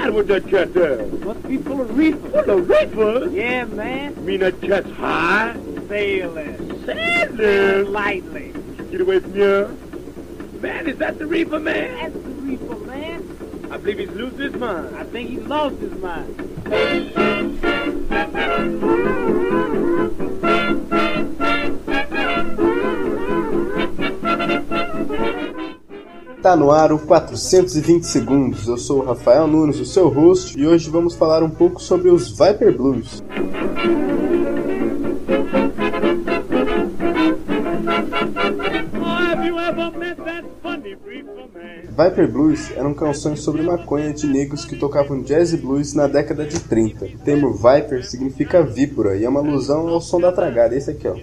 [0.00, 1.04] matter with that cat there?
[1.06, 2.30] Must be full of reefer.
[2.30, 3.32] Full of reefers?
[3.32, 4.14] Yeah, man.
[4.16, 5.54] You mean that cat's high?
[5.88, 6.86] Sailing.
[6.86, 7.92] Sailing?
[7.92, 8.54] Lightly.
[8.90, 9.68] Get away from here.
[10.60, 12.12] Man, is that the reefer man?
[12.12, 13.68] That's the reefer, man.
[13.70, 14.96] I believe he's lost his mind.
[14.96, 16.36] I think he lost his mind.
[26.42, 28.66] Tá no ar o 420 segundos.
[28.66, 32.08] Eu sou o Rafael Nunes, o seu host, e hoje vamos falar um pouco sobre
[32.08, 33.22] os Viper Blues.
[41.90, 46.46] Viper Blues eram canções sobre maconha de negros que tocavam jazz e blues na década
[46.46, 47.04] de 30.
[47.04, 50.74] O termo Viper significa víbora e é uma alusão ao som da tragada.
[50.74, 51.16] Esse aqui, ó.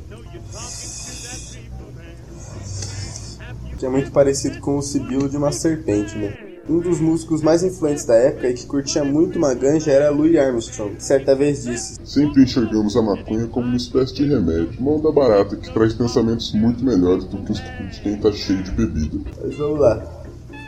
[3.77, 6.33] Que é muito parecido com o sibilo de uma serpente, né?
[6.69, 10.35] Um dos músicos mais influentes da época e que curtia muito uma ganja era Louis
[10.37, 14.91] Armstrong, que certa vez disse: Sempre enxergamos a maconha como uma espécie de remédio, uma
[14.91, 18.71] onda barata que traz pensamentos muito melhores do que os de quem tá cheio de
[18.71, 19.17] bebida.
[19.41, 20.16] Mas vamos lá.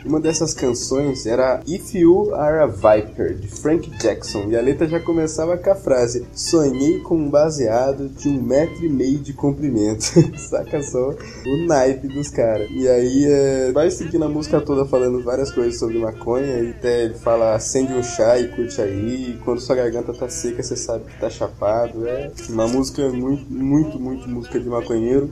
[0.06, 4.88] Uma dessas canções era If You Are a Viper, de Frank Jackson, e a letra
[4.88, 9.34] já começava com a frase Sonhei com um baseado de um metro e meio de
[9.34, 10.06] comprimento.
[10.40, 11.10] Saca só
[11.46, 12.70] o naipe dos caras.
[12.72, 17.04] E aí é, vai seguindo a música toda falando várias coisas sobre maconha, e até
[17.04, 20.78] ele fala acende um chá e curte aí, e quando sua garganta tá seca você
[20.78, 22.08] sabe que tá chapado.
[22.08, 25.30] É uma música muito, muito, muito música de maconheiro.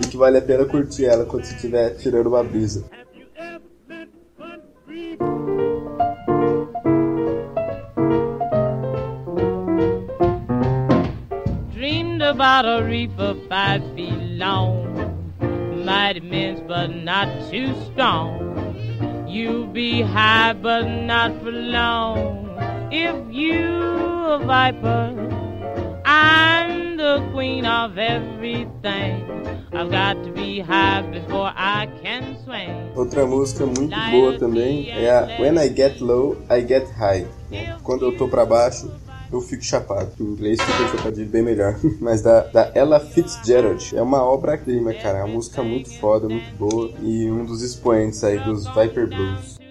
[0.00, 2.82] E que vale a pena curtir ela quando você estiver tirando uma brisa.
[12.34, 14.74] About a reaper five feet long,
[15.84, 18.42] mighty immense but not too strong.
[19.28, 22.58] You be high but not for long.
[22.90, 23.62] If you
[24.34, 25.14] a viper,
[26.04, 29.14] I'm the queen of everything.
[29.72, 32.90] I've got to be high before I can swing.
[32.96, 37.28] Outra música muito boa também é a When I Get Low, I Get High.
[37.84, 38.90] Quando eu tô pra baixo,
[39.36, 40.10] eu fico chapado.
[40.20, 41.78] Em inglês fica um trocadilho bem melhor.
[42.00, 43.96] Mas da, da Ella Fitzgerald.
[43.96, 45.18] É uma obra-prima, cara.
[45.18, 46.90] É uma música muito foda, muito boa.
[47.02, 49.63] E um dos expoentes aí dos Viper Blues.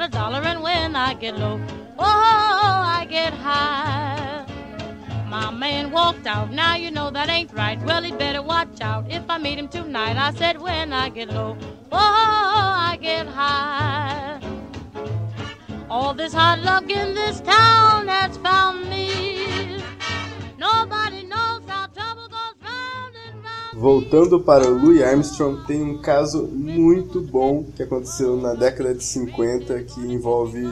[0.00, 0.42] Got a dollar.
[0.42, 1.60] And when I get low,
[1.98, 4.46] oh, I get high.
[5.28, 7.80] My man walked out, now you know that ain't right.
[7.82, 10.16] Well, he'd better watch out if I meet him tonight.
[10.16, 11.56] I said, when I get low,
[11.92, 11.98] oh,
[12.92, 14.40] I get high.
[15.88, 19.19] All this hard luck in this town has found me.
[23.80, 29.84] Voltando para Louis Armstrong, tem um caso muito bom que aconteceu na década de 50
[29.84, 30.62] que envolve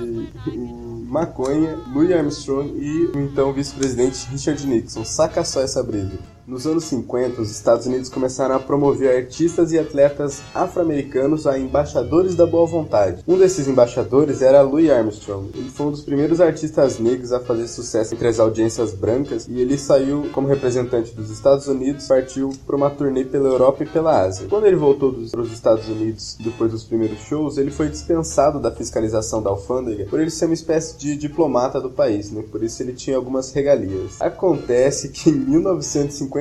[0.46, 5.06] o maconha, Louis Armstrong e o então vice-presidente Richard Nixon.
[5.06, 6.18] Saca só essa brisa.
[6.48, 12.34] Nos anos 50, os Estados Unidos começaram a promover artistas e atletas afro-americanos a embaixadores
[12.34, 13.22] da boa vontade.
[13.28, 15.50] Um desses embaixadores era Louis Armstrong.
[15.54, 19.60] Ele foi um dos primeiros artistas negros a fazer sucesso entre as audiências brancas e
[19.60, 24.22] ele saiu como representante dos Estados Unidos, partiu para uma turnê pela Europa e pela
[24.22, 24.48] Ásia.
[24.48, 28.70] Quando ele voltou para os Estados Unidos depois dos primeiros shows, ele foi dispensado da
[28.70, 32.42] fiscalização da alfândega por ele ser uma espécie de diplomata do país, né?
[32.50, 34.18] Por isso ele tinha algumas regalias.
[34.18, 35.58] Acontece que em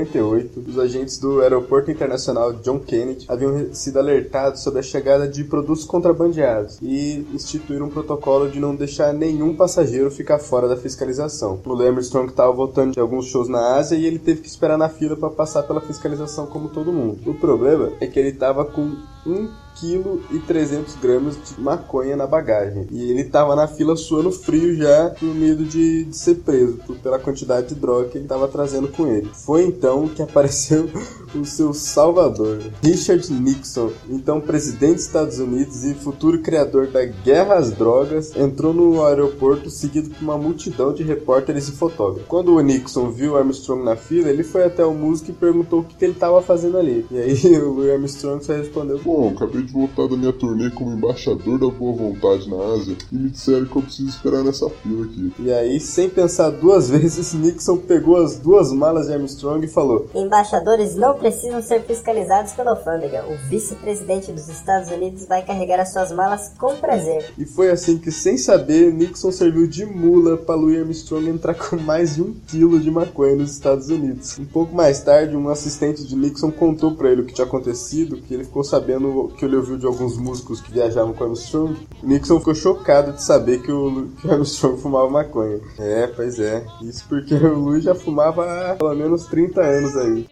[0.06, 5.44] 1958 os agentes do Aeroporto Internacional John Kennedy haviam sido alertados sobre a chegada de
[5.44, 11.60] produtos contrabandeados e instituíram um protocolo de não deixar nenhum passageiro ficar fora da fiscalização.
[11.66, 14.78] O Louis Armstrong estava voltando de alguns shows na Ásia e ele teve que esperar
[14.78, 17.20] na fila para passar pela fiscalização como todo mundo.
[17.26, 19.50] O problema é que ele estava com um
[19.80, 22.88] quilo e 300 gramas de maconha na bagagem.
[22.92, 26.96] E ele tava na fila suando frio já, com medo de, de ser preso por,
[26.98, 29.30] pela quantidade de droga que ele tava trazendo com ele.
[29.34, 30.90] Foi então que apareceu
[31.36, 37.56] o seu salvador, Richard Nixon, então presidente dos Estados Unidos e futuro criador da guerra
[37.56, 42.28] às drogas, entrou no aeroporto seguido por uma multidão de repórteres e fotógrafos.
[42.28, 45.84] Quando o Nixon viu Armstrong na fila, ele foi até o músico e perguntou o
[45.84, 47.06] que, que ele tava fazendo ali.
[47.12, 51.58] E aí o Armstrong só respondeu: Bom, acabei de voltar da minha turnê como embaixador
[51.58, 55.34] da boa vontade na Ásia e me disseram que eu preciso esperar nessa fila aqui.
[55.40, 60.08] E aí, sem pensar duas vezes, Nixon pegou as duas malas de Armstrong e falou:
[60.14, 63.26] Embaixadores não precisam ser fiscalizados pela alfândega.
[63.28, 67.26] O vice-presidente dos Estados Unidos vai carregar as suas malas com prazer.
[67.40, 71.78] E foi assim que, sem saber, Nixon serviu de mula para Louis Armstrong entrar com
[71.78, 74.38] mais de um quilo de maconha nos Estados Unidos.
[74.38, 78.18] Um pouco mais tarde, um assistente de Nixon contou para ele o que tinha acontecido,
[78.18, 78.97] que ele ficou sabendo
[79.38, 81.78] que ele ouviu de alguns músicos que viajavam com Armstrong.
[82.04, 85.60] Nixon ficou chocado de saber que o, que o Armstrong fumava maconha.
[85.80, 86.66] É, pois é.
[86.82, 90.28] Isso porque o Louis já fumava há pelo menos 30 anos aí.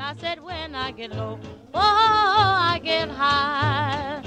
[0.00, 1.38] I said when I get low,
[1.74, 4.22] oh, I get high.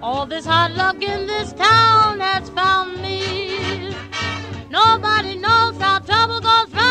[0.00, 3.90] All this hard luck in this town has found me.
[4.70, 6.87] Nobody knows how trouble goes round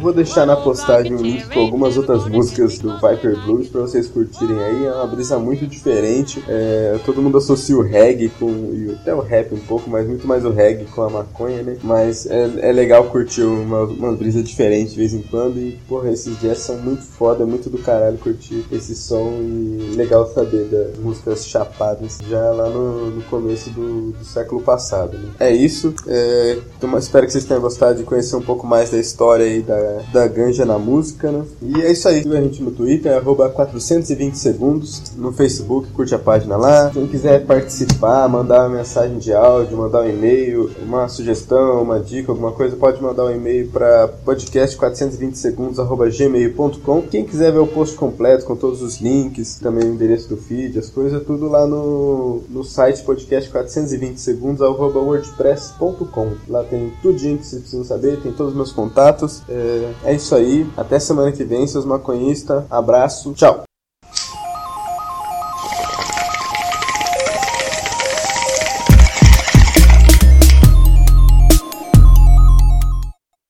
[0.00, 4.08] Vou deixar na postagem rocking link com algumas outras músicas do Viper Blues pra vocês
[4.08, 4.86] curtirem aí.
[4.86, 6.42] É uma brisa muito diferente.
[6.48, 8.48] É, todo mundo associa o reggae com.
[8.48, 11.76] e até o rap um pouco, mas muito mais o reggae com a maconha, né?
[11.82, 15.58] Mas é, é legal curtir uma, uma brisa diferente de vez em quando.
[15.58, 19.32] E, porra, esses jazz são muito foda, é muito do caralho curtir esse som.
[19.40, 25.18] E legal saber das músicas chapadas já lá no, no começo do, do século passado.
[25.18, 25.30] Né?
[25.40, 25.94] É isso.
[26.06, 29.62] É, então, espero que vocês tenham gostado de conhecer um pouco mais da história aí
[29.62, 31.44] da, da ganja na música, né?
[31.62, 32.22] E é isso aí.
[32.22, 35.02] Siga a gente no Twitter, arroba 420 segundos.
[35.16, 36.90] No Facebook, curte a página lá.
[36.92, 42.32] Quem quiser participar, mandar uma mensagem de áudio, mandar um e-mail, uma sugestão, uma dica,
[42.32, 45.78] alguma coisa, pode mandar um e-mail para podcast 420 segundos
[46.16, 47.02] gmail.com.
[47.02, 50.78] Quem quiser ver o post completo com todos os links, também o endereço do feed,
[50.78, 56.32] as coisas, tudo lá no, no site podcast 420 segundos wordpress.com.
[56.48, 59.42] Lá tem tudinho que vocês precisam saber, tem todos os meus contatos.
[59.48, 60.66] É, é isso aí.
[60.76, 62.64] Até semana que vem, seus maconhistas.
[62.70, 63.32] Abraço.
[63.34, 63.69] Tchau.